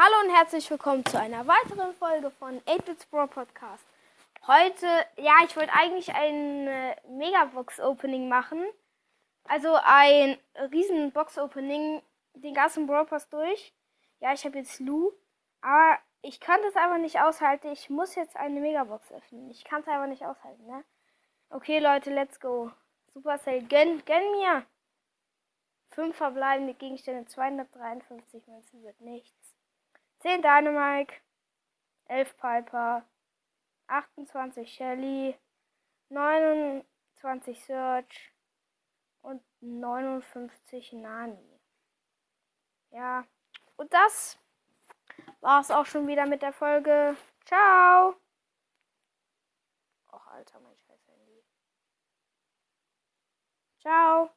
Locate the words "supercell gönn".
23.08-24.00